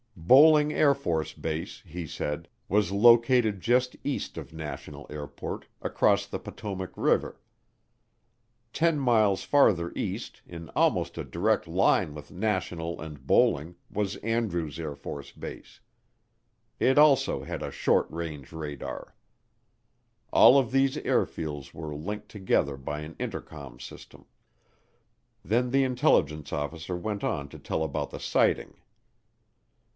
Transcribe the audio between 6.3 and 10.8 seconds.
Potomac River. Ten miles farther east, in